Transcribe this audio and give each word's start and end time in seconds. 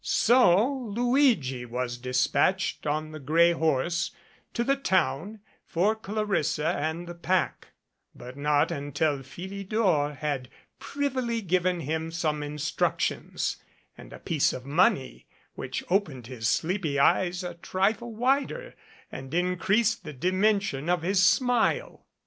So 0.03 0.87
Luigi 0.91 1.63
was 1.63 1.99
dispatched 1.99 2.87
on 2.87 3.11
the 3.11 3.19
gray 3.19 3.51
horse 3.51 4.09
to 4.55 4.63
the 4.63 4.75
town 4.75 5.41
for 5.63 5.95
Clarissa 5.95 6.69
and 6.69 7.05
the 7.05 7.13
pack, 7.13 7.67
but 8.15 8.35
not 8.35 8.71
until 8.71 9.21
Philidor 9.21 10.15
had 10.15 10.49
privily 10.79 11.39
given 11.43 11.81
him 11.81 12.09
some 12.09 12.41
instructions 12.41 13.57
and 13.95 14.11
a 14.11 14.17
piece 14.17 14.53
of 14.53 14.65
money 14.65 15.27
which 15.53 15.83
opened 15.91 16.25
his 16.25 16.47
sleepy 16.49 16.97
eyes 16.97 17.43
a 17.43 17.53
trifle 17.53 18.15
wider 18.15 18.73
and 19.11 19.35
increased 19.35 20.03
the 20.03 20.13
dimension 20.13 20.89
of 20.89 21.03
his 21.03 21.23
smile. 21.23 22.07